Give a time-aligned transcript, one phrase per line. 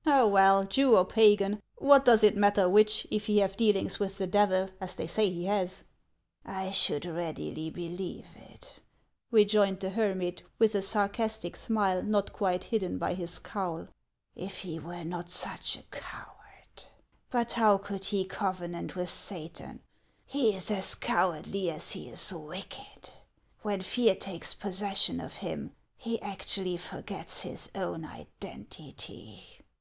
[0.04, 4.26] "Well, Jew or Pagan, what does it matter which, if he have dealings with the
[4.26, 5.84] Devil, as they say he has?""
[6.44, 8.74] I should readily believe it,"
[9.30, 13.86] rejoined the hermit, with a sarcastic smile, not quite hidden by his cowl,"
[14.34, 16.82] if he were not such a coward.
[17.30, 19.80] But how could he covenant with Satan?
[20.26, 23.10] He is as cowardly as he is wicked.
[23.62, 29.60] When fear takes possession of him, he actually forgets his own identity."